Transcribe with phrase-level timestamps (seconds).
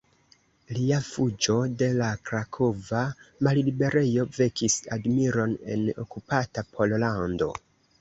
[0.77, 3.03] Lia fuĝo de la krakova
[3.49, 7.57] malliberejo vekis admiron en okupata Pollando.